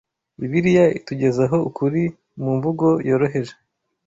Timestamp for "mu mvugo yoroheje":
2.41-3.53